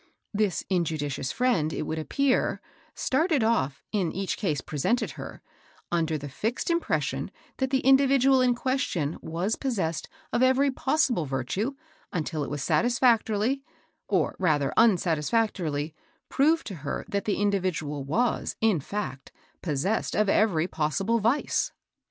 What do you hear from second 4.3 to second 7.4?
case presented her, under the fixed impres sion